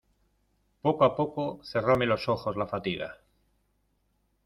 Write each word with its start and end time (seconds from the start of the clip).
poco 0.81 1.05
a 1.05 1.15
poco 1.15 1.59
cerróme 1.63 2.07
los 2.07 2.27
ojos 2.27 2.57
la 2.57 2.65
fatiga 2.65 3.19